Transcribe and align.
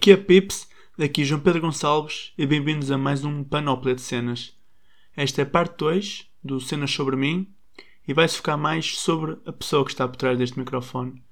Que 0.00 0.12
é 0.12 0.16
Pips? 0.16 0.68
Daqui 0.98 1.24
João 1.24 1.40
Pedro 1.40 1.62
Gonçalves 1.62 2.32
e 2.36 2.46
bem-vindos 2.46 2.90
a 2.90 2.98
mais 2.98 3.24
um 3.24 3.42
Panóplia 3.42 3.94
de 3.94 4.02
Cenas. 4.02 4.54
Esta 5.16 5.42
é 5.42 5.44
parte 5.44 5.78
2 5.78 6.30
do 6.44 6.60
Cenas 6.60 6.90
sobre 6.90 7.16
mim 7.16 7.48
e 8.06 8.12
vai-se 8.12 8.36
focar 8.36 8.58
mais 8.58 8.98
sobre 8.98 9.38
a 9.46 9.52
pessoa 9.52 9.84
que 9.84 9.90
está 9.90 10.06
por 10.06 10.16
trás 10.16 10.38
deste 10.38 10.58
microfone. 10.58 11.22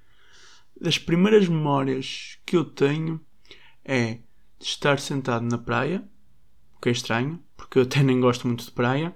Das 0.81 0.99
primeiras 0.99 1.47
memórias 1.47 2.39
que 2.47 2.57
eu 2.57 2.65
tenho 2.65 3.21
é 3.85 4.15
de 4.59 4.65
estar 4.65 4.99
sentado 4.99 5.45
na 5.45 5.59
praia, 5.59 6.03
o 6.77 6.81
que 6.81 6.89
é 6.89 6.93
estranho, 6.93 7.41
porque 7.57 7.79
eu 7.79 7.83
até 7.83 8.03
nem 8.03 8.19
gosto 8.19 8.47
muito 8.47 8.65
de 8.65 8.71
praia, 8.73 9.15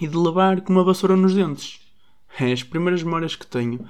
e 0.00 0.08
de 0.08 0.16
levar 0.16 0.60
com 0.60 0.72
uma 0.72 0.84
vassoura 0.84 1.16
nos 1.16 1.34
dentes. 1.34 1.80
É 2.38 2.52
as 2.52 2.62
primeiras 2.62 3.02
memórias 3.02 3.36
que 3.36 3.46
tenho. 3.46 3.86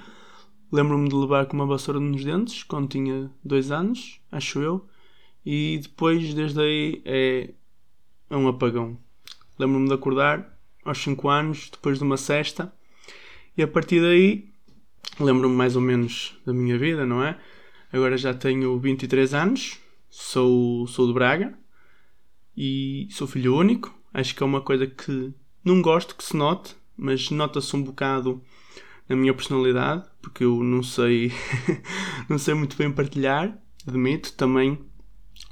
Lembro-me 0.72 1.06
de 1.06 1.14
levar 1.14 1.44
com 1.44 1.54
uma 1.54 1.66
vassoura 1.66 2.00
nos 2.00 2.24
dentes 2.24 2.62
quando 2.62 2.88
tinha 2.88 3.30
dois 3.44 3.70
anos, 3.70 4.20
acho 4.32 4.58
eu, 4.60 4.88
e 5.44 5.78
depois, 5.82 6.32
desde 6.32 6.60
aí, 6.60 7.02
é, 7.04 7.50
é 8.30 8.36
um 8.36 8.48
apagão. 8.48 8.96
Lembro-me 9.58 9.86
de 9.86 9.94
acordar 9.94 10.58
aos 10.82 10.96
5 10.98 11.28
anos, 11.28 11.68
depois 11.70 11.98
de 11.98 12.04
uma 12.04 12.16
cesta, 12.16 12.72
e 13.54 13.62
a 13.62 13.68
partir 13.68 14.00
daí, 14.00 14.48
lembro-me 15.20 15.54
mais 15.54 15.76
ou 15.76 15.82
menos 15.82 16.38
da 16.46 16.54
minha 16.54 16.78
vida, 16.78 17.04
não 17.04 17.22
é? 17.22 17.38
Agora 17.92 18.16
já 18.16 18.32
tenho 18.32 18.78
23 18.78 19.34
anos, 19.34 19.78
sou, 20.08 20.86
sou 20.86 21.06
de 21.06 21.12
Braga 21.12 21.58
e 22.56 23.08
sou 23.10 23.26
filho 23.26 23.54
único. 23.54 23.94
Acho 24.14 24.34
que 24.34 24.42
é 24.42 24.46
uma 24.46 24.62
coisa 24.62 24.86
que 24.86 25.34
não 25.62 25.82
gosto 25.82 26.16
que 26.16 26.24
se 26.24 26.34
note, 26.34 26.74
mas 26.96 27.30
nota-se 27.30 27.76
um 27.76 27.82
bocado 27.82 28.42
na 29.12 29.16
minha 29.16 29.34
personalidade, 29.34 30.04
porque 30.22 30.42
eu 30.42 30.62
não 30.62 30.82
sei, 30.82 31.30
não 32.28 32.38
sei 32.38 32.54
muito 32.54 32.76
bem 32.76 32.90
partilhar, 32.90 33.58
admito, 33.86 34.32
também 34.32 34.78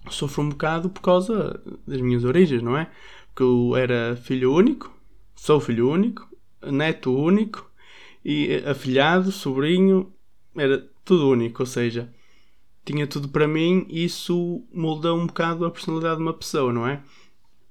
sofro 0.09 0.43
um 0.43 0.49
bocado 0.49 0.89
por 0.89 1.03
causa 1.03 1.63
das 1.87 2.01
minhas 2.01 2.25
origens, 2.25 2.63
não 2.63 2.77
é? 2.77 2.91
Porque 3.29 3.43
eu 3.43 3.77
era 3.77 4.17
filho 4.17 4.53
único, 4.55 4.91
sou 5.35 5.61
filho 5.61 5.91
único, 5.91 6.27
neto 6.63 7.15
único 7.15 7.71
e 8.25 8.63
afilhado, 8.67 9.31
sobrinho, 9.31 10.11
era 10.57 10.89
tudo 11.05 11.29
único, 11.29 11.63
ou 11.63 11.67
seja, 11.67 12.11
tinha 12.83 13.07
tudo 13.07 13.29
para 13.29 13.47
mim 13.47 13.87
e 13.91 14.05
isso 14.05 14.65
moldou 14.73 15.19
um 15.19 15.27
bocado 15.27 15.67
a 15.67 15.71
personalidade 15.71 16.17
de 16.17 16.23
uma 16.23 16.33
pessoa, 16.35 16.73
não 16.73 16.87
é? 16.87 17.03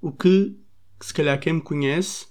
O 0.00 0.12
que, 0.12 0.56
se 1.00 1.12
calhar, 1.12 1.38
quem 1.40 1.54
me 1.54 1.60
conhece 1.60 2.28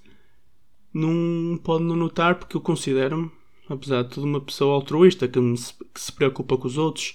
não 0.94 1.60
pode 1.62 1.84
não 1.84 1.96
notar 1.96 2.36
porque 2.36 2.56
eu 2.56 2.62
considero-me, 2.62 3.30
apesar 3.70 4.04
de 4.04 4.10
tudo, 4.10 4.26
uma 4.26 4.42
pessoa 4.42 4.76
altruísta 4.76 5.28
que, 5.28 5.40
me, 5.40 5.58
que 5.94 6.02
se 6.02 6.12
preocupa 6.12 6.58
com 6.58 6.68
os 6.68 6.78
outros. 6.78 7.14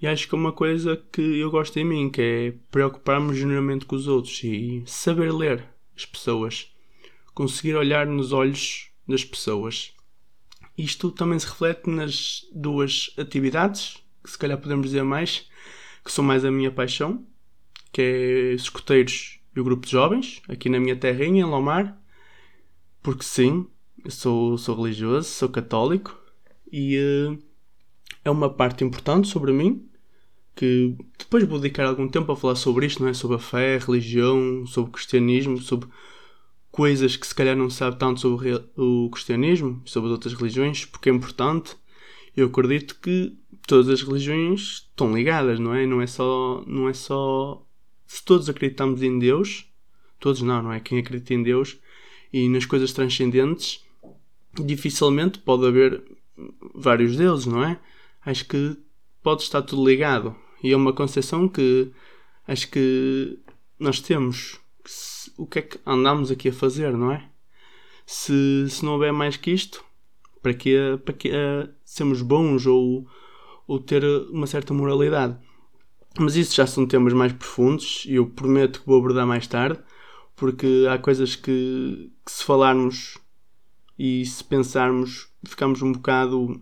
E 0.00 0.06
acho 0.06 0.28
que 0.28 0.34
é 0.34 0.38
uma 0.38 0.52
coisa 0.52 0.96
que 1.12 1.20
eu 1.20 1.50
gosto 1.50 1.78
em 1.78 1.84
mim, 1.84 2.10
que 2.10 2.20
é 2.20 2.54
preocupar-me 2.70 3.34
genuinamente 3.34 3.84
com 3.84 3.94
os 3.94 4.08
outros 4.08 4.42
e 4.42 4.82
saber 4.86 5.32
ler 5.32 5.64
as 5.96 6.04
pessoas, 6.04 6.72
conseguir 7.34 7.76
olhar 7.76 8.06
nos 8.06 8.32
olhos 8.32 8.90
das 9.06 9.24
pessoas. 9.24 9.94
Isto 10.76 11.12
também 11.12 11.38
se 11.38 11.46
reflete 11.46 11.88
nas 11.88 12.46
duas 12.52 13.14
atividades, 13.16 14.02
que 14.24 14.30
se 14.30 14.38
calhar 14.38 14.58
podemos 14.58 14.86
dizer 14.86 15.04
mais, 15.04 15.48
que 16.04 16.10
são 16.10 16.24
mais 16.24 16.44
a 16.44 16.50
minha 16.50 16.72
paixão, 16.72 17.24
que 17.92 18.02
é 18.02 18.54
os 18.54 18.62
escuteiros 18.62 19.38
e 19.54 19.60
o 19.60 19.64
grupo 19.64 19.86
de 19.86 19.92
jovens, 19.92 20.42
aqui 20.48 20.68
na 20.68 20.80
minha 20.80 20.96
terrinha, 20.96 21.42
em 21.42 21.44
Lomar, 21.44 21.96
porque 23.02 23.22
sim, 23.22 23.68
sou, 24.08 24.56
sou 24.58 24.76
religioso, 24.76 25.28
sou 25.28 25.48
católico 25.48 26.18
e 26.70 26.98
uh, 26.98 27.38
é 28.24 28.30
uma 28.30 28.48
parte 28.48 28.84
importante 28.84 29.28
sobre 29.28 29.52
mim, 29.52 29.88
que 30.54 30.96
depois 31.18 31.44
vou 31.44 31.58
dedicar 31.58 31.86
algum 31.86 32.08
tempo 32.08 32.30
a 32.32 32.36
falar 32.36 32.56
sobre 32.56 32.86
isto, 32.86 33.02
não 33.02 33.08
é? 33.08 33.14
Sobre 33.14 33.36
a 33.36 33.40
fé, 33.40 33.76
a 33.76 33.78
religião, 33.78 34.66
sobre 34.66 34.90
o 34.90 34.92
cristianismo, 34.92 35.58
sobre 35.58 35.88
coisas 36.70 37.16
que 37.16 37.26
se 37.26 37.34
calhar 37.34 37.56
não 37.56 37.68
sabe 37.68 37.98
tanto 37.98 38.20
sobre 38.20 38.54
o 38.76 39.10
cristianismo, 39.10 39.82
sobre 39.84 40.08
as 40.08 40.12
outras 40.12 40.34
religiões, 40.34 40.84
porque 40.84 41.10
é 41.10 41.12
importante. 41.12 41.76
Eu 42.36 42.46
acredito 42.46 42.98
que 43.00 43.36
todas 43.66 43.88
as 43.88 44.02
religiões 44.02 44.86
estão 44.90 45.14
ligadas, 45.14 45.58
não 45.58 45.74
é? 45.74 45.86
Não 45.86 46.00
é 46.00 46.06
só, 46.06 46.64
não 46.66 46.88
é 46.88 46.94
só 46.94 47.64
se 48.06 48.24
todos 48.24 48.48
acreditamos 48.48 49.02
em 49.02 49.18
Deus, 49.18 49.66
todos 50.18 50.42
não, 50.42 50.62
não 50.62 50.72
é? 50.72 50.80
Quem 50.80 50.98
acredita 50.98 51.34
em 51.34 51.42
Deus 51.42 51.78
e 52.32 52.48
nas 52.48 52.64
coisas 52.64 52.92
transcendentes, 52.92 53.81
dificilmente 54.54 55.38
pode 55.38 55.66
haver 55.66 56.02
vários 56.74 57.16
deuses, 57.16 57.46
não 57.46 57.62
é? 57.64 57.78
Acho 58.24 58.46
que 58.46 58.76
pode 59.22 59.42
estar 59.42 59.62
tudo 59.62 59.86
ligado. 59.86 60.34
E 60.62 60.72
é 60.72 60.76
uma 60.76 60.92
concepção 60.92 61.48
que 61.48 61.90
acho 62.46 62.70
que 62.70 63.38
nós 63.78 64.00
temos 64.00 64.60
o 65.36 65.46
que 65.46 65.58
é 65.58 65.62
que 65.62 65.80
andamos 65.86 66.30
aqui 66.30 66.48
a 66.48 66.52
fazer, 66.52 66.92
não 66.96 67.12
é? 67.12 67.28
Se, 68.06 68.66
se 68.68 68.84
não 68.84 68.92
houver 68.92 69.12
mais 69.12 69.36
que 69.36 69.50
isto, 69.50 69.84
para 70.42 70.52
que, 70.52 70.76
para 71.04 71.14
que 71.14 71.28
uh, 71.28 71.72
sermos 71.84 72.20
bons 72.20 72.66
ou, 72.66 73.06
ou 73.66 73.78
ter 73.78 74.04
uma 74.30 74.46
certa 74.46 74.74
moralidade? 74.74 75.36
Mas 76.18 76.36
isso 76.36 76.54
já 76.54 76.66
são 76.66 76.86
temas 76.86 77.12
mais 77.12 77.32
profundos 77.32 78.04
e 78.06 78.16
eu 78.16 78.26
prometo 78.26 78.80
que 78.80 78.86
vou 78.86 78.98
abordar 78.98 79.26
mais 79.26 79.46
tarde, 79.46 79.80
porque 80.36 80.86
há 80.90 80.98
coisas 80.98 81.36
que, 81.36 82.12
que 82.24 82.32
se 82.32 82.44
falarmos 82.44 83.16
e 84.04 84.26
se 84.26 84.42
pensarmos, 84.42 85.28
ficamos 85.44 85.80
um 85.80 85.92
bocado. 85.92 86.60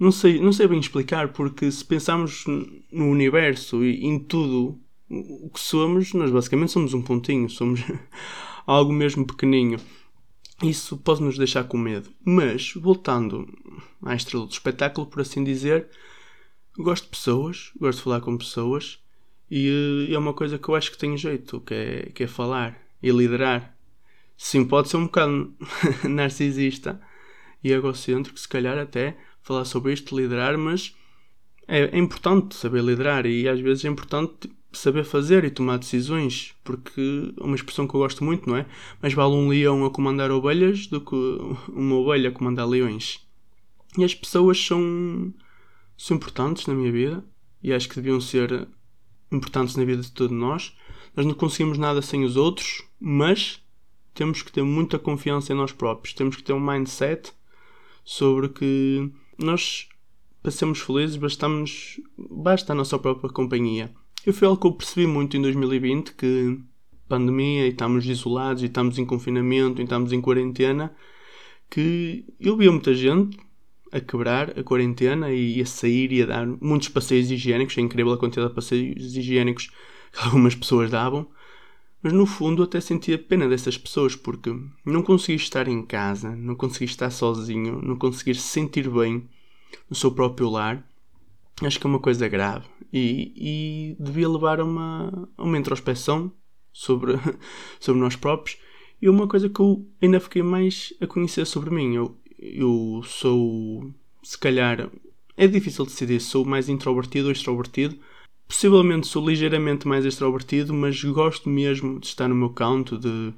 Não 0.00 0.10
sei, 0.10 0.40
não 0.40 0.50
sei 0.50 0.66
bem 0.66 0.80
explicar, 0.80 1.30
porque 1.34 1.70
se 1.70 1.84
pensarmos 1.84 2.46
no 2.90 3.10
universo 3.10 3.84
e 3.84 4.02
em 4.02 4.18
tudo 4.18 4.80
o 5.10 5.50
que 5.50 5.60
somos, 5.60 6.14
nós 6.14 6.30
basicamente 6.30 6.72
somos 6.72 6.94
um 6.94 7.02
pontinho, 7.02 7.50
somos 7.50 7.82
algo 8.66 8.94
mesmo 8.94 9.26
pequeninho. 9.26 9.78
Isso 10.62 10.96
pode 10.96 11.22
nos 11.22 11.36
deixar 11.36 11.64
com 11.64 11.76
medo. 11.76 12.08
Mas, 12.24 12.72
voltando 12.72 13.46
à 14.02 14.14
estrela 14.14 14.46
do 14.46 14.52
espetáculo, 14.52 15.06
por 15.06 15.20
assim 15.20 15.44
dizer, 15.44 15.86
gosto 16.78 17.04
de 17.04 17.10
pessoas, 17.10 17.72
gosto 17.78 17.98
de 17.98 18.04
falar 18.04 18.22
com 18.22 18.38
pessoas 18.38 19.00
e, 19.50 20.08
é 20.10 20.18
uma 20.18 20.32
coisa 20.32 20.58
que 20.58 20.66
eu 20.66 20.74
acho 20.74 20.90
que 20.90 20.96
tenho 20.96 21.18
jeito, 21.18 21.60
que 21.60 21.74
é, 21.74 22.10
que 22.14 22.24
é 22.24 22.26
falar 22.26 22.80
e 23.02 23.10
liderar. 23.10 23.75
Sim, 24.36 24.64
pode 24.64 24.88
ser 24.88 24.98
um 24.98 25.06
bocado 25.06 25.54
narcisista 26.08 27.00
e 27.62 27.72
egocêntrico, 27.72 28.38
se 28.38 28.48
calhar 28.48 28.78
até 28.78 29.16
falar 29.40 29.64
sobre 29.64 29.92
isto, 29.92 30.16
liderar, 30.16 30.58
mas 30.58 30.94
é, 31.66 31.84
é 31.84 31.98
importante 31.98 32.54
saber 32.54 32.82
liderar 32.82 33.26
e 33.26 33.48
às 33.48 33.60
vezes 33.60 33.84
é 33.84 33.88
importante 33.88 34.50
saber 34.72 35.04
fazer 35.04 35.44
e 35.44 35.50
tomar 35.50 35.78
decisões, 35.78 36.54
porque 36.62 37.32
é 37.38 37.42
uma 37.42 37.56
expressão 37.56 37.88
que 37.88 37.94
eu 37.94 38.00
gosto 38.00 38.22
muito, 38.22 38.48
não 38.48 38.56
é? 38.56 38.66
Mais 39.00 39.14
vale 39.14 39.34
um 39.34 39.48
leão 39.48 39.84
a 39.84 39.90
comandar 39.90 40.30
ovelhas 40.30 40.86
do 40.86 41.00
que 41.00 41.14
uma 41.68 41.96
ovelha 41.96 42.28
a 42.28 42.32
comandar 42.32 42.68
leões. 42.68 43.26
E 43.96 44.04
as 44.04 44.14
pessoas 44.14 44.62
são, 44.62 45.32
são 45.96 46.16
importantes 46.16 46.66
na 46.66 46.74
minha 46.74 46.92
vida 46.92 47.24
e 47.62 47.72
acho 47.72 47.88
que 47.88 47.96
deviam 47.96 48.20
ser 48.20 48.68
importantes 49.32 49.76
na 49.76 49.84
vida 49.84 50.02
de 50.02 50.12
todos 50.12 50.36
nós. 50.36 50.76
Nós 51.16 51.24
não 51.24 51.34
conseguimos 51.34 51.78
nada 51.78 52.02
sem 52.02 52.24
os 52.24 52.36
outros, 52.36 52.82
mas 53.00 53.62
temos 54.16 54.42
que 54.42 54.50
ter 54.50 54.62
muita 54.62 54.98
confiança 54.98 55.52
em 55.52 55.56
nós 55.56 55.72
próprios. 55.72 56.14
Temos 56.14 56.36
que 56.36 56.42
ter 56.42 56.54
um 56.54 56.60
mindset 56.60 57.32
sobre 58.02 58.48
que 58.48 59.12
nós, 59.38 59.88
para 60.42 60.50
sermos 60.50 60.80
felizes, 60.80 61.16
bastamos, 61.16 62.00
basta 62.18 62.72
a 62.72 62.76
nossa 62.76 62.98
própria 62.98 63.30
companhia. 63.30 63.92
Eu 64.24 64.32
foi 64.32 64.48
algo 64.48 64.60
que 64.60 64.66
eu 64.66 64.72
percebi 64.72 65.06
muito 65.06 65.36
em 65.36 65.42
2020, 65.42 66.14
que 66.14 66.58
pandemia 67.06 67.66
e 67.66 67.70
estamos 67.70 68.06
isolados 68.06 68.62
e 68.62 68.66
estamos 68.66 68.98
em 68.98 69.04
confinamento 69.04 69.80
e 69.80 69.84
estamos 69.84 70.12
em 70.12 70.20
quarentena, 70.20 70.96
que 71.70 72.24
eu 72.40 72.56
via 72.56 72.72
muita 72.72 72.94
gente 72.94 73.38
a 73.92 74.00
quebrar 74.00 74.58
a 74.58 74.64
quarentena 74.64 75.30
e 75.30 75.60
a 75.60 75.66
sair 75.66 76.10
e 76.10 76.22
a 76.22 76.26
dar 76.26 76.46
muitos 76.46 76.88
passeios 76.88 77.30
higiênicos, 77.30 77.76
é 77.78 77.80
incrível 77.82 78.14
a 78.14 78.18
quantidade 78.18 78.48
de 78.48 78.54
passeios 78.54 79.16
higiênicos 79.16 79.68
que 80.10 80.18
algumas 80.24 80.54
pessoas 80.54 80.90
davam, 80.90 81.28
mas 82.02 82.12
no 82.12 82.26
fundo 82.26 82.62
até 82.62 82.80
sentia 82.80 83.18
pena 83.18 83.48
dessas 83.48 83.76
pessoas 83.76 84.14
porque 84.14 84.54
não 84.84 85.02
conseguir 85.02 85.40
estar 85.42 85.66
em 85.68 85.82
casa, 85.82 86.34
não 86.34 86.54
conseguir 86.54 86.86
estar 86.86 87.10
sozinho, 87.10 87.80
não 87.82 87.96
conseguir 87.96 88.34
se 88.34 88.48
sentir 88.48 88.88
bem 88.88 89.28
no 89.88 89.96
seu 89.96 90.12
próprio 90.12 90.48
lar, 90.48 90.86
acho 91.62 91.80
que 91.80 91.86
é 91.86 91.90
uma 91.90 92.00
coisa 92.00 92.28
grave 92.28 92.66
e, 92.92 93.96
e 93.98 94.02
devia 94.02 94.28
levar 94.28 94.60
a 94.60 94.64
uma, 94.64 95.28
uma 95.36 95.58
introspeção 95.58 96.32
sobre, 96.72 97.12
sobre 97.80 98.00
nós 98.00 98.16
próprios. 98.16 98.58
E 99.00 99.08
uma 99.08 99.28
coisa 99.28 99.48
que 99.48 99.60
eu 99.60 99.86
ainda 100.00 100.20
fiquei 100.20 100.42
mais 100.42 100.92
a 101.00 101.06
conhecer 101.06 101.44
sobre 101.46 101.70
mim. 101.70 101.94
Eu, 101.94 102.16
eu 102.38 103.02
sou, 103.04 103.92
se 104.22 104.38
calhar, 104.38 104.90
é 105.36 105.46
difícil 105.46 105.84
decidir 105.84 106.20
se 106.20 106.28
sou 106.28 106.44
mais 106.44 106.68
introvertido 106.68 107.26
ou 107.26 107.32
extrovertido. 107.32 107.98
Possivelmente 108.48 109.08
sou 109.08 109.28
ligeiramente 109.28 109.88
mais 109.88 110.04
extrovertido, 110.04 110.72
mas 110.72 111.02
gosto 111.02 111.48
mesmo 111.48 111.98
de 111.98 112.06
estar 112.06 112.28
no 112.28 112.34
meu 112.34 112.50
canto, 112.50 112.96
de, 112.96 113.32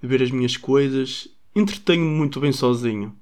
de 0.00 0.08
ver 0.08 0.22
as 0.22 0.30
minhas 0.30 0.56
coisas. 0.56 1.28
Entretenho 1.54 2.04
muito 2.04 2.38
bem 2.38 2.52
sozinho 2.52 3.14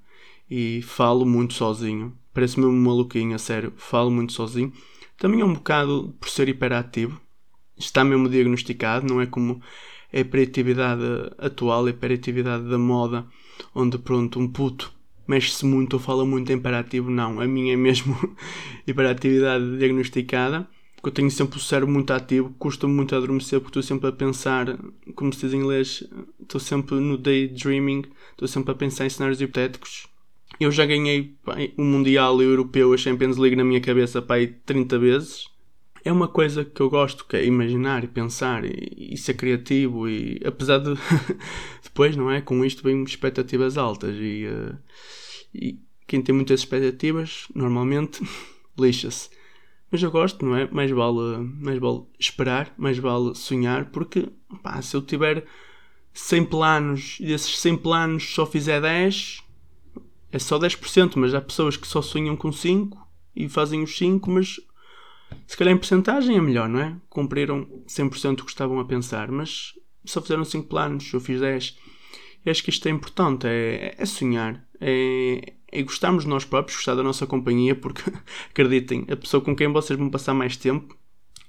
e 0.50 0.82
falo 0.82 1.24
muito 1.24 1.54
sozinho. 1.54 2.12
Parece-me 2.34 2.66
um 2.66 2.72
maluquinho, 2.72 3.34
a 3.34 3.38
sério. 3.38 3.72
Falo 3.76 4.10
muito 4.10 4.32
sozinho 4.32 4.72
Também 5.16 5.40
é 5.40 5.44
um 5.44 5.54
bocado 5.54 6.14
por 6.20 6.28
ser 6.28 6.48
hiperativo. 6.48 7.20
Está 7.76 8.04
mesmo 8.04 8.28
diagnosticado, 8.28 9.06
não 9.06 9.20
é 9.20 9.26
como 9.26 9.62
a 10.12 10.20
hiperatividade 10.20 11.02
atual, 11.38 11.86
a 11.86 11.90
hiperatividade 11.90 12.68
da 12.68 12.78
moda, 12.78 13.26
onde 13.74 13.96
pronto, 13.96 14.38
um 14.38 14.46
puto 14.46 14.92
mexe-se 15.26 15.64
muito 15.64 15.94
ou 15.94 16.00
fala 16.00 16.26
muito 16.26 16.52
em 16.52 16.56
imperativo. 16.56 17.10
Não, 17.10 17.40
a 17.40 17.46
minha 17.46 17.72
é 17.72 17.76
mesmo 17.76 18.14
hiperatividade 18.86 19.78
diagnosticada 19.78 20.68
porque 21.00 21.08
eu 21.08 21.12
tenho 21.12 21.30
sempre 21.30 21.56
o 21.56 21.62
cérebro 21.62 21.92
muito 21.92 22.12
ativo, 22.12 22.54
custa-me 22.58 22.92
muito 22.92 23.16
adormecer 23.16 23.58
porque 23.58 23.78
estou 23.78 23.82
sempre 23.82 24.10
a 24.10 24.12
pensar, 24.12 24.78
como 25.14 25.32
se 25.32 25.40
diz 25.40 25.54
em 25.54 25.56
inglês, 25.56 26.04
estou 26.40 26.60
sempre 26.60 26.96
no 26.96 27.16
daydreaming, 27.16 28.04
estou 28.32 28.46
sempre 28.46 28.72
a 28.72 28.74
pensar 28.74 29.06
em 29.06 29.10
cenários 29.10 29.40
hipotéticos. 29.40 30.06
Eu 30.60 30.70
já 30.70 30.84
ganhei 30.84 31.34
o 31.78 31.82
Mundial 31.82 32.42
e 32.42 32.44
o 32.44 32.50
Europeu, 32.50 32.92
a 32.92 32.98
Champions 32.98 33.38
League 33.38 33.56
na 33.56 33.64
minha 33.64 33.80
cabeça 33.80 34.20
pai 34.20 34.54
30 34.66 34.98
vezes. 34.98 35.46
É 36.04 36.12
uma 36.12 36.28
coisa 36.28 36.66
que 36.66 36.82
eu 36.82 36.90
gosto, 36.90 37.24
que 37.24 37.36
é 37.36 37.46
imaginar 37.46 38.04
e 38.04 38.08
pensar 38.08 38.62
e, 38.66 39.12
e 39.14 39.16
ser 39.16 39.34
criativo 39.34 40.06
e 40.06 40.38
apesar 40.44 40.78
de 40.78 40.94
depois, 41.82 42.14
não 42.14 42.30
é? 42.30 42.42
Com 42.42 42.62
isto 42.62 42.82
vem 42.82 43.02
expectativas 43.04 43.78
altas 43.78 44.14
e, 44.18 44.46
uh, 44.46 44.78
e 45.54 45.78
quem 46.06 46.20
tem 46.20 46.34
muitas 46.34 46.60
expectativas 46.60 47.46
normalmente 47.54 48.22
lixa-se. 48.78 49.39
Mas 49.90 50.02
eu 50.02 50.10
gosto, 50.10 50.44
não 50.44 50.56
é? 50.56 50.68
Mais 50.70 50.90
vale, 50.90 51.38
mais 51.60 51.78
vale 51.78 52.02
esperar, 52.18 52.72
mais 52.76 52.98
vale 52.98 53.34
sonhar, 53.34 53.86
porque 53.86 54.28
pá, 54.62 54.80
se 54.80 54.96
eu 54.96 55.02
tiver 55.02 55.44
100 56.12 56.44
planos 56.44 57.16
e 57.20 57.26
desses 57.26 57.58
100 57.58 57.76
planos 57.78 58.34
só 58.34 58.46
fizer 58.46 58.80
10, 58.80 59.42
é 60.32 60.38
só 60.38 60.58
10%, 60.58 61.12
mas 61.16 61.34
há 61.34 61.40
pessoas 61.40 61.76
que 61.76 61.86
só 61.86 62.00
sonham 62.00 62.36
com 62.36 62.52
5 62.52 62.96
e 63.34 63.48
fazem 63.48 63.82
os 63.82 63.96
5, 63.96 64.30
mas 64.30 64.60
se 65.46 65.56
calhar 65.56 65.74
em 65.74 65.78
porcentagem 65.78 66.36
é 66.36 66.40
melhor, 66.40 66.68
não 66.68 66.80
é? 66.80 66.96
Cumpriram 67.08 67.66
100% 67.88 68.36
do 68.36 68.44
que 68.44 68.50
estavam 68.50 68.78
a 68.78 68.84
pensar, 68.84 69.30
mas 69.30 69.74
só 70.04 70.20
fizeram 70.20 70.44
5 70.44 70.68
planos, 70.68 71.12
eu 71.12 71.20
fiz 71.20 71.40
10. 71.40 71.76
E 72.44 72.50
acho 72.50 72.62
que 72.62 72.70
isto 72.70 72.86
é 72.86 72.90
importante, 72.90 73.46
é, 73.46 73.94
é 73.98 74.06
sonhar, 74.06 74.64
é, 74.80 75.52
é 75.72 75.82
gostarmos 75.82 76.24
de 76.24 76.30
nós 76.30 76.44
próprios, 76.44 76.76
gostar 76.76 76.94
da 76.94 77.02
nossa 77.02 77.26
companhia, 77.26 77.74
porque 77.74 78.02
acreditem, 78.50 79.06
a 79.10 79.16
pessoa 79.16 79.40
com 79.40 79.54
quem 79.54 79.68
vocês 79.68 79.98
vão 79.98 80.10
passar 80.10 80.34
mais 80.34 80.56
tempo 80.56 80.96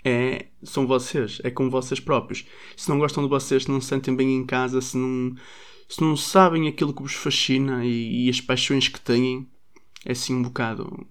é, 0.03 0.47
são 0.63 0.88
vocês, 0.88 1.39
é 1.44 1.50
com 1.50 1.69
vocês 1.69 2.00
próprios. 2.00 2.45
Se 2.75 2.89
não 2.89 3.00
gostam 3.00 3.23
de 3.23 3.29
vocês, 3.29 3.63
se 3.63 3.69
não 3.69 3.81
se 3.81 3.88
sentem 3.88 4.15
bem 4.15 4.35
em 4.35 4.45
casa, 4.45 4.81
se 4.81 4.97
não, 4.97 5.35
se 5.88 6.01
não 6.01 6.15
sabem 6.15 6.68
aquilo 6.68 6.94
que 6.94 7.01
vos 7.01 7.13
fascina 7.13 7.85
e, 7.85 8.25
e 8.25 8.29
as 8.29 8.41
paixões 8.41 8.88
que 8.88 9.00
têm, 9.00 9.47
é 10.06 10.12
assim 10.12 10.35
um 10.35 10.41
bocado. 10.41 11.07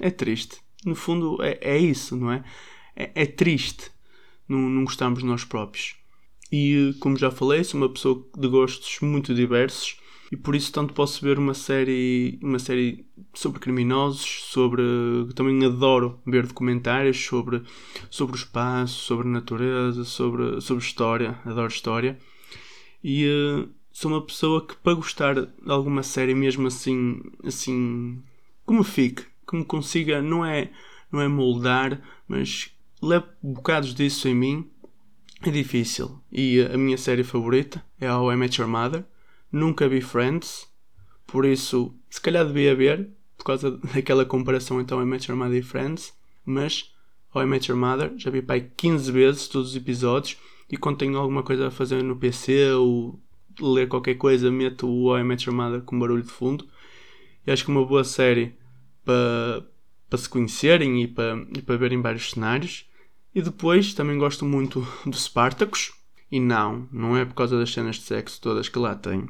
É 0.00 0.10
triste. 0.10 0.58
No 0.84 0.94
fundo, 0.94 1.42
é, 1.42 1.58
é 1.60 1.78
isso, 1.78 2.16
não 2.16 2.30
é? 2.30 2.44
É, 2.94 3.10
é 3.22 3.26
triste 3.26 3.90
não, 4.48 4.58
não 4.58 4.84
gostarmos 4.84 5.20
de 5.20 5.26
nós 5.26 5.44
próprios. 5.44 5.96
E, 6.50 6.94
como 7.00 7.16
já 7.16 7.30
falei, 7.30 7.62
sou 7.62 7.80
uma 7.80 7.92
pessoa 7.92 8.24
de 8.36 8.48
gostos 8.48 8.98
muito 9.00 9.34
diversos 9.34 9.98
e 10.30 10.36
por 10.36 10.54
isso 10.54 10.72
tanto 10.72 10.92
posso 10.92 11.24
ver 11.24 11.38
uma 11.38 11.54
série 11.54 12.38
uma 12.42 12.58
série 12.58 13.06
sobre 13.32 13.60
criminosos 13.60 14.44
sobre 14.50 14.82
também 15.34 15.64
adoro 15.64 16.20
ver 16.26 16.46
documentários 16.46 17.24
sobre 17.24 17.62
sobre 18.10 18.36
o 18.36 18.38
espaço 18.38 18.94
sobre 18.94 19.26
a 19.26 19.30
natureza 19.30 20.04
sobre 20.04 20.60
sobre 20.60 20.84
história 20.84 21.38
adoro 21.44 21.68
história. 21.68 22.18
E 23.02 23.26
uh, 23.26 23.68
sou 23.92 24.10
uma 24.10 24.24
pessoa 24.24 24.66
que 24.66 24.76
para 24.76 24.94
gostar 24.94 25.34
de 25.34 25.48
alguma 25.66 26.02
série 26.02 26.34
mesmo 26.34 26.66
assim 26.66 27.20
assim 27.44 28.22
como 28.66 28.84
fique 28.84 29.24
que 29.48 29.56
me 29.56 29.64
consiga 29.64 30.20
não 30.20 30.44
é 30.44 30.70
não 31.10 31.20
é 31.20 31.28
moldar 31.28 32.02
mas 32.26 32.70
leve 33.00 33.26
bocados 33.42 33.94
disso 33.94 34.28
em 34.28 34.34
mim 34.34 34.70
é 35.42 35.50
difícil. 35.50 36.20
E 36.32 36.60
a 36.62 36.76
minha 36.76 36.98
série 36.98 37.22
favorita 37.22 37.84
é 38.00 38.12
How 38.12 38.32
I 38.32 38.36
Met 38.36 38.60
Your 38.60 38.68
Mother 38.68 39.04
nunca 39.50 39.88
vi 39.88 40.00
Friends, 40.00 40.68
por 41.26 41.44
isso 41.44 41.94
se 42.10 42.20
calhar 42.20 42.46
devia 42.46 42.74
ver, 42.74 43.10
por 43.36 43.44
causa 43.44 43.70
daquela 43.94 44.24
comparação 44.24 44.80
então 44.80 45.02
I 45.02 45.06
Met 45.06 45.30
Your 45.30 45.38
Mother 45.38 45.58
e 45.58 45.62
Friends, 45.62 46.12
mas 46.44 46.92
How 47.34 47.42
I 47.42 47.46
Met 47.46 47.70
Your 47.70 47.78
Mother 47.78 48.12
já 48.16 48.30
vi 48.30 48.42
pai 48.42 48.70
15 48.76 49.12
vezes 49.12 49.48
todos 49.48 49.70
os 49.70 49.76
episódios 49.76 50.36
e 50.70 50.76
quando 50.76 50.98
tenho 50.98 51.18
alguma 51.18 51.42
coisa 51.42 51.68
a 51.68 51.70
fazer 51.70 52.02
no 52.02 52.16
PC 52.16 52.72
ou 52.72 53.20
ler 53.60 53.88
qualquer 53.88 54.14
coisa 54.14 54.50
meto 54.50 54.86
o 54.86 55.06
How 55.06 55.18
I 55.18 55.24
Met 55.24 55.48
Your 55.48 55.56
Mother 55.56 55.82
com 55.82 55.98
barulho 55.98 56.22
de 56.22 56.30
fundo 56.30 56.66
e 57.46 57.50
acho 57.50 57.64
que 57.64 57.70
uma 57.70 57.84
boa 57.84 58.04
série 58.04 58.54
para, 59.04 60.18
se 60.18 60.28
conhecerem 60.28 61.02
e 61.02 61.08
para, 61.08 61.36
para 61.64 61.76
verem 61.76 62.00
vários 62.00 62.30
cenários 62.30 62.86
e 63.34 63.42
depois 63.42 63.94
também 63.94 64.18
gosto 64.18 64.44
muito 64.44 64.86
do 65.06 65.16
Spartacus 65.16 65.92
e 66.30 66.40
não, 66.40 66.88
não 66.92 67.16
é 67.16 67.24
por 67.24 67.34
causa 67.34 67.58
das 67.58 67.72
cenas 67.72 67.96
de 67.96 68.02
sexo 68.02 68.40
todas 68.40 68.68
que 68.68 68.78
lá 68.78 68.94
tem. 68.94 69.28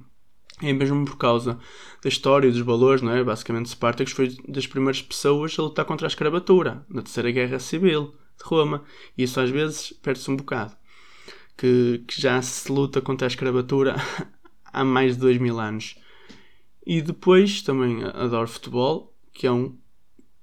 É 0.62 0.72
mesmo 0.72 1.04
por 1.04 1.16
causa 1.16 1.58
da 2.02 2.08
história 2.08 2.48
e 2.48 2.50
dos 2.50 2.60
valores, 2.60 3.02
não 3.02 3.12
é? 3.12 3.22
Basicamente, 3.22 3.68
Spartacus 3.68 4.12
foi 4.12 4.36
das 4.46 4.66
primeiras 4.66 5.00
pessoas 5.00 5.56
a 5.58 5.62
lutar 5.62 5.84
contra 5.84 6.06
a 6.06 6.08
escravatura 6.08 6.84
na 6.88 7.02
Terceira 7.02 7.30
Guerra 7.30 7.58
Civil 7.58 8.14
de 8.36 8.44
Roma. 8.44 8.84
E 9.16 9.22
isso 9.22 9.40
às 9.40 9.50
vezes 9.50 9.92
perde-se 10.02 10.30
um 10.30 10.36
bocado. 10.36 10.76
Que, 11.56 12.04
que 12.06 12.20
já 12.20 12.40
se 12.40 12.70
luta 12.70 13.00
contra 13.00 13.26
a 13.26 13.28
escravatura 13.28 13.96
há 14.64 14.84
mais 14.84 15.14
de 15.14 15.20
dois 15.20 15.38
mil 15.38 15.58
anos. 15.58 15.96
E 16.86 17.02
depois 17.02 17.62
também 17.62 18.02
adoro 18.04 18.48
futebol, 18.48 19.14
que 19.32 19.46
é, 19.46 19.52
um, 19.52 19.76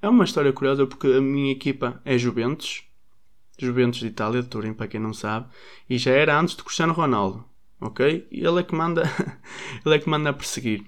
é 0.02 0.08
uma 0.08 0.24
história 0.24 0.54
curiosa 0.54 0.86
porque 0.86 1.08
a 1.08 1.22
minha 1.22 1.52
equipa 1.52 2.02
é 2.06 2.18
Juventus, 2.18 2.84
Juventus 3.58 4.00
de 4.00 4.08
Itália, 4.08 4.44
de 4.44 4.50
Turim, 4.50 4.74
para 4.74 4.88
quem 4.88 5.00
não 5.00 5.14
sabe, 5.14 5.48
e 5.90 5.98
já 5.98 6.12
era 6.12 6.40
antes 6.40 6.56
de 6.56 6.64
Cristiano 6.64 6.94
Ronaldo, 6.94 7.44
ok? 7.80 8.28
E 8.32 8.46
ele 8.46 8.60
é 8.60 8.64
que 8.64 8.76
manda, 8.76 9.04
ele 9.86 9.96
é 9.96 10.00
que 10.00 10.10
manda 10.10 10.30
a 10.30 10.34
perseguir. 10.34 10.84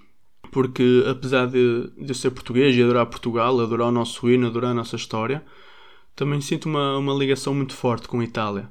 Porque 0.51 1.03
apesar 1.09 1.47
de, 1.47 1.91
de 1.97 2.09
eu 2.09 2.15
ser 2.15 2.31
português 2.31 2.75
e 2.75 2.81
adorar 2.81 3.05
Portugal, 3.05 3.59
adorar 3.59 3.87
o 3.87 3.91
nosso 3.91 4.29
hino, 4.29 4.47
adorar 4.47 4.71
a 4.71 4.73
nossa 4.73 4.95
história, 4.95 5.43
também 6.15 6.41
sinto 6.41 6.65
uma, 6.67 6.97
uma 6.97 7.13
ligação 7.13 7.53
muito 7.53 7.73
forte 7.73 8.07
com 8.07 8.19
a 8.19 8.23
Itália, 8.23 8.69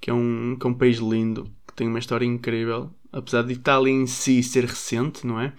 que 0.00 0.10
é, 0.10 0.12
um, 0.12 0.56
que 0.58 0.66
é 0.66 0.70
um 0.70 0.74
país 0.74 0.98
lindo, 0.98 1.50
que 1.66 1.74
tem 1.74 1.88
uma 1.88 1.98
história 1.98 2.26
incrível, 2.26 2.90
apesar 3.12 3.42
de 3.42 3.54
Itália 3.54 3.92
em 3.92 4.06
si 4.06 4.42
ser 4.42 4.64
recente, 4.64 5.26
não 5.26 5.40
é? 5.40 5.54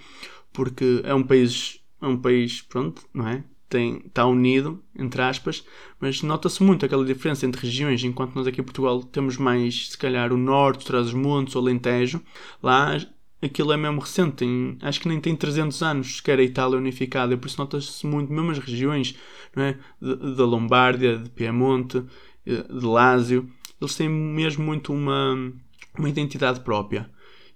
Porque 0.54 1.02
é 1.04 1.14
um 1.14 1.24
país, 1.24 1.82
é 2.02 2.06
um 2.06 2.18
país, 2.18 2.62
pronto, 2.62 3.02
não 3.14 3.28
é? 3.28 3.44
Está 3.70 4.26
unido, 4.26 4.84
entre 4.98 5.22
aspas, 5.22 5.66
mas 6.00 6.22
nota-se 6.22 6.62
muito 6.64 6.86
aquela 6.86 7.06
diferença 7.06 7.46
entre 7.46 7.62
regiões, 7.62 8.04
enquanto 8.04 8.36
nós 8.36 8.48
aqui 8.48 8.62
em 8.62 8.64
Portugal 8.64 9.04
temos 9.04 9.38
mais, 9.38 9.90
se 9.90 9.98
calhar, 9.98 10.32
o 10.32 10.38
norte, 10.38 10.86
traz 10.86 11.08
os 11.08 11.14
montes, 11.14 11.56
o 11.56 11.60
Alentejo, 11.60 12.22
lá 12.62 12.98
aquilo 13.42 13.72
é 13.72 13.78
mesmo 13.78 14.00
recente, 14.00 14.38
tem, 14.38 14.78
acho 14.82 15.00
que 15.00 15.08
nem 15.08 15.20
tem 15.20 15.36
300 15.36 15.82
anos 15.84 16.18
sequer 16.18 16.40
a 16.40 16.44
Itália 16.44 16.78
unificada, 16.78 17.38
por 17.38 17.48
isso 17.48 17.60
nota-se 17.60 18.06
muito, 18.06 18.32
mesmo 18.32 18.52
as 18.52 18.60
regiões, 18.60 19.16
é? 19.56 19.76
da 20.02 20.46
Lombardia, 20.46 21.18
de 21.18 21.30
Piemonte, 21.30 22.04
eh, 22.46 22.64
de 22.64 22.86
Lásio, 22.86 23.50
eles 23.80 23.96
têm 23.96 24.10
mesmo 24.10 24.64
muito 24.64 24.94
uma, 24.94 25.52
uma 25.98 26.10
identidade 26.10 26.62
própria. 26.62 27.10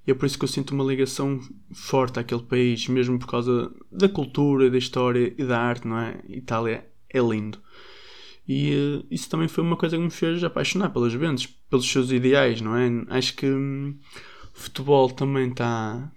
É 0.10 0.14
por 0.14 0.26
isso 0.26 0.38
que 0.38 0.44
eu 0.44 0.50
sinto 0.50 0.72
uma 0.72 0.84
ligação 0.84 1.40
forte 1.72 2.20
àquele 2.20 2.42
país, 2.42 2.88
mesmo 2.88 3.20
por 3.20 3.28
causa 3.28 3.72
da 3.92 4.10
cultura, 4.10 4.70
da 4.70 4.78
história 4.78 5.34
e 5.38 5.46
da 5.46 5.60
arte, 5.60 5.88
não 5.88 6.00
é? 6.00 6.20
Itália 6.28 6.88
é 7.10 7.20
lindo. 7.20 7.60
E 8.48 8.74
uh, 8.74 9.06
isso 9.12 9.30
também 9.30 9.48
foi 9.48 9.64
uma 9.64 9.78
coisa 9.78 9.96
que 9.96 10.04
me 10.04 10.10
fez 10.10 10.44
apaixonar 10.44 10.90
pelas 10.90 11.12
Juventus, 11.12 11.46
pelos 11.46 11.90
seus 11.90 12.12
ideais, 12.12 12.60
não 12.62 12.76
é? 12.76 12.90
Acho 13.10 13.36
que 13.36 13.46
hum, 13.46 14.00
o 14.56 14.60
futebol 14.60 15.10
também 15.12 15.50
está 15.50 16.12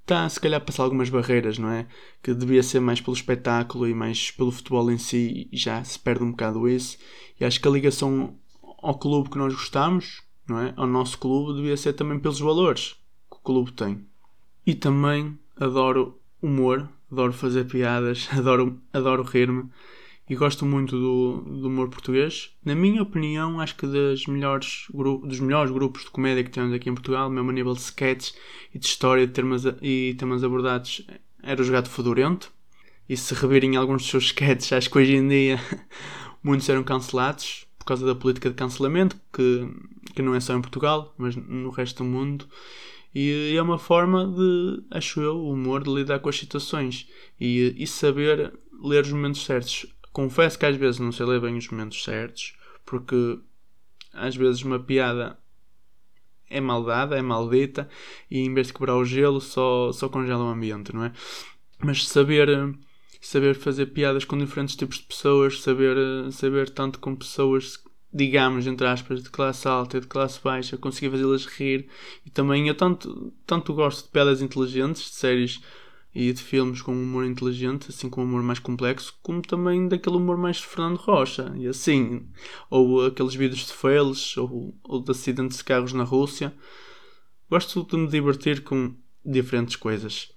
está 0.00 0.28
se 0.28 0.40
calhar 0.40 0.60
a 0.60 0.64
passar 0.64 0.84
algumas 0.84 1.08
barreiras, 1.08 1.58
não 1.58 1.70
é? 1.70 1.86
Que 2.22 2.34
devia 2.34 2.62
ser 2.62 2.80
mais 2.80 3.00
pelo 3.00 3.16
espetáculo 3.16 3.88
e 3.88 3.94
mais 3.94 4.30
pelo 4.30 4.52
futebol 4.52 4.90
em 4.90 4.98
si 4.98 5.48
e 5.52 5.56
já 5.56 5.82
se 5.84 5.98
perde 5.98 6.24
um 6.24 6.30
bocado 6.30 6.68
isso. 6.68 6.98
E 7.40 7.44
acho 7.44 7.60
que 7.60 7.68
a 7.68 7.70
ligação 7.70 8.36
ao 8.82 8.98
clube 8.98 9.30
que 9.30 9.38
nós 9.38 9.52
gostamos, 9.52 10.22
não 10.48 10.60
é? 10.60 10.74
Ao 10.76 10.86
nosso 10.86 11.18
clube 11.18 11.56
devia 11.56 11.76
ser 11.76 11.92
também 11.92 12.18
pelos 12.18 12.40
valores 12.40 12.96
clube 13.46 13.70
tem. 13.72 14.04
E 14.66 14.74
também 14.74 15.38
adoro 15.56 16.20
humor, 16.42 16.88
adoro 17.10 17.32
fazer 17.32 17.64
piadas, 17.64 18.28
adoro, 18.36 18.78
adoro 18.92 19.22
rir-me 19.22 19.70
e 20.28 20.34
gosto 20.34 20.66
muito 20.66 20.98
do, 20.98 21.60
do, 21.60 21.68
humor 21.68 21.88
português. 21.88 22.50
Na 22.64 22.74
minha 22.74 23.00
opinião, 23.00 23.60
acho 23.60 23.76
que 23.76 23.86
das 23.86 24.26
melhores, 24.26 24.88
dos 24.90 25.38
melhores 25.38 25.70
grupos 25.70 26.02
de 26.02 26.10
comédia 26.10 26.42
que 26.42 26.50
temos 26.50 26.74
aqui 26.74 26.90
em 26.90 26.94
Portugal, 26.94 27.30
mesmo 27.30 27.48
a 27.48 27.52
nível 27.52 27.72
de 27.72 27.80
sketches 27.80 28.34
e 28.74 28.78
de 28.80 28.84
história 28.84 29.24
de 29.24 29.32
temas, 29.32 29.62
e 29.80 30.16
temas 30.18 30.42
abordados, 30.42 31.06
era 31.40 31.62
o 31.62 31.64
Jogado 31.64 31.88
Fedorento. 31.88 32.50
E 33.08 33.16
se 33.16 33.32
revirem 33.34 33.76
alguns 33.76 34.02
dos 34.02 34.10
seus 34.10 34.24
sketches, 34.24 34.72
acho 34.72 34.90
que 34.90 34.98
hoje 34.98 35.14
em 35.14 35.28
dia 35.28 35.60
muitos 36.42 36.68
eram 36.68 36.82
cancelados 36.82 37.64
por 37.78 37.84
causa 37.84 38.04
da 38.04 38.16
política 38.16 38.50
de 38.50 38.56
cancelamento, 38.56 39.16
que, 39.32 39.68
que 40.12 40.22
não 40.22 40.34
é 40.34 40.40
só 40.40 40.56
em 40.56 40.60
Portugal, 40.60 41.14
mas 41.16 41.36
no 41.36 41.70
resto 41.70 42.02
do 42.02 42.10
mundo. 42.10 42.48
E 43.14 43.54
é 43.56 43.62
uma 43.62 43.78
forma 43.78 44.26
de, 44.26 44.84
acho 44.90 45.20
eu, 45.20 45.36
o 45.36 45.52
humor 45.52 45.82
de 45.82 45.92
lidar 45.92 46.18
com 46.18 46.28
as 46.28 46.38
situações 46.38 47.08
e, 47.40 47.74
e 47.78 47.86
saber 47.86 48.52
ler 48.82 49.04
os 49.04 49.12
momentos 49.12 49.44
certos. 49.44 49.86
confesso 50.12 50.58
que 50.58 50.66
às 50.66 50.76
vezes 50.76 51.00
não 51.00 51.12
sei 51.12 51.26
ler 51.26 51.40
bem 51.40 51.56
os 51.56 51.68
momentos 51.68 52.02
certos, 52.02 52.54
porque 52.84 53.38
às 54.12 54.36
vezes 54.36 54.62
uma 54.62 54.78
piada 54.78 55.38
é 56.48 56.60
maldada, 56.60 57.16
é 57.16 57.22
maldita, 57.22 57.88
e 58.30 58.38
em 58.38 58.52
vez 58.54 58.68
de 58.68 58.72
quebrar 58.72 58.96
o 58.96 59.04
gelo, 59.04 59.40
só, 59.40 59.92
só 59.92 60.08
congela 60.08 60.44
o 60.44 60.48
ambiente, 60.48 60.94
não 60.94 61.04
é? 61.04 61.12
Mas 61.82 62.06
saber, 62.06 62.48
saber 63.20 63.54
fazer 63.54 63.86
piadas 63.86 64.24
com 64.24 64.38
diferentes 64.38 64.76
tipos 64.76 64.98
de 64.98 65.04
pessoas, 65.04 65.60
saber, 65.60 65.96
saber 66.32 66.70
tanto 66.70 66.98
com 66.98 67.14
pessoas, 67.14 67.82
digamos, 68.12 68.66
entre 68.66 68.86
aspas, 68.86 69.22
de 69.22 69.30
classe 69.30 69.66
alta 69.68 69.98
e 69.98 70.00
de 70.00 70.06
classe 70.06 70.40
baixa, 70.42 70.76
conseguir 70.76 71.10
fazê-las 71.10 71.46
rir, 71.46 71.88
e 72.24 72.30
também 72.30 72.68
eu 72.68 72.74
tanto, 72.74 73.32
tanto 73.46 73.74
gosto 73.74 74.04
de 74.04 74.10
piadas 74.10 74.40
inteligentes, 74.40 75.02
de 75.02 75.16
séries 75.16 75.60
e 76.14 76.32
de 76.32 76.42
filmes 76.42 76.80
com 76.80 76.92
humor 76.92 77.26
inteligente, 77.26 77.88
assim 77.90 78.08
com 78.08 78.22
um 78.22 78.24
humor 78.24 78.42
mais 78.42 78.58
complexo, 78.58 79.14
como 79.22 79.42
também 79.42 79.86
daquele 79.86 80.16
humor 80.16 80.38
mais 80.38 80.56
de 80.56 80.66
Fernando 80.66 80.96
Rocha, 80.96 81.52
e 81.58 81.68
assim, 81.68 82.26
ou 82.70 83.04
aqueles 83.04 83.34
vídeos 83.34 83.66
de 83.66 83.72
fails, 83.74 84.34
ou, 84.38 84.74
ou 84.82 85.02
de 85.02 85.10
acidentes 85.10 85.58
de 85.58 85.64
carros 85.64 85.92
na 85.92 86.04
Rússia. 86.04 86.54
Gosto 87.50 87.84
de 87.84 87.96
me 87.98 88.08
divertir 88.08 88.62
com 88.62 88.94
diferentes 89.22 89.76
coisas. 89.76 90.32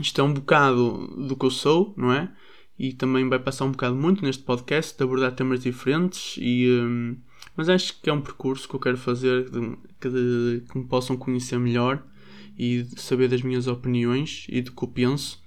Isto 0.00 0.20
é 0.20 0.24
um 0.24 0.34
bocado 0.34 1.06
do 1.26 1.36
que 1.36 1.46
eu 1.46 1.50
sou, 1.50 1.94
não 1.96 2.12
é? 2.12 2.34
E 2.78 2.92
também 2.92 3.28
vai 3.28 3.38
passar 3.38 3.64
um 3.64 3.72
bocado 3.72 3.96
muito 3.96 4.24
neste 4.24 4.42
podcast 4.42 4.96
de 4.96 5.02
abordar 5.02 5.32
temas 5.32 5.62
diferentes 5.62 6.36
e. 6.38 6.68
Hum, 6.68 7.16
mas 7.56 7.68
acho 7.70 8.00
que 8.00 8.10
é 8.10 8.12
um 8.12 8.20
percurso 8.20 8.68
que 8.68 8.74
eu 8.74 8.80
quero 8.80 8.98
fazer 8.98 9.48
de, 9.48 9.76
que, 9.98 10.62
que 10.70 10.78
me 10.78 10.84
possam 10.84 11.16
conhecer 11.16 11.58
melhor 11.58 12.04
e 12.58 12.86
saber 12.96 13.28
das 13.28 13.42
minhas 13.42 13.66
opiniões 13.66 14.46
e 14.48 14.60
do 14.60 14.72
que 14.72 14.84
eu 14.84 14.88
penso. 14.88 15.42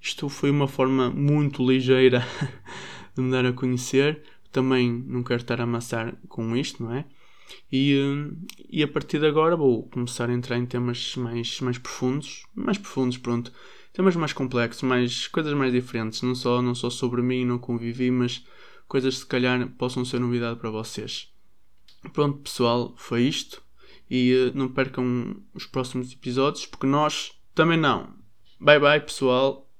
Isto 0.00 0.28
foi 0.28 0.50
uma 0.50 0.68
forma 0.68 1.10
muito 1.10 1.66
ligeira 1.66 2.26
de 3.16 3.22
me 3.22 3.30
dar 3.30 3.46
a 3.46 3.52
conhecer. 3.52 4.22
Também 4.52 5.04
não 5.06 5.22
quero 5.22 5.40
estar 5.40 5.60
a 5.60 5.64
amassar 5.64 6.14
com 6.28 6.54
isto, 6.54 6.82
não 6.82 6.94
é? 6.94 7.06
E, 7.72 7.98
e 8.70 8.82
a 8.82 8.88
partir 8.88 9.18
de 9.18 9.26
agora 9.26 9.56
vou 9.56 9.84
começar 9.88 10.30
a 10.30 10.32
entrar 10.32 10.58
em 10.58 10.66
temas 10.66 11.16
mais, 11.16 11.60
mais 11.60 11.78
profundos. 11.78 12.44
Mais 12.54 12.78
profundos, 12.78 13.18
pronto. 13.18 13.52
Temas 13.94 14.16
mais 14.16 14.32
complexos, 14.32 14.82
mais, 14.82 15.28
coisas 15.28 15.54
mais 15.54 15.72
diferentes. 15.72 16.20
Não 16.20 16.34
só, 16.34 16.60
não 16.60 16.74
só 16.74 16.90
sobre 16.90 17.22
mim, 17.22 17.44
não 17.44 17.58
convivi, 17.58 18.10
mas 18.10 18.44
coisas 18.88 19.18
se 19.18 19.26
calhar 19.26 19.66
possam 19.78 20.04
ser 20.04 20.18
novidade 20.18 20.58
para 20.58 20.68
vocês. 20.68 21.32
Pronto, 22.12 22.38
pessoal, 22.38 22.92
foi 22.96 23.22
isto 23.22 23.62
e 24.10 24.34
uh, 24.34 24.52
não 24.58 24.68
percam 24.68 25.36
os 25.54 25.64
próximos 25.64 26.12
episódios, 26.12 26.66
porque 26.66 26.86
nós 26.86 27.32
também 27.54 27.78
não. 27.78 28.12
Bye 28.60 28.80
bye, 28.80 29.00
pessoal. 29.00 29.70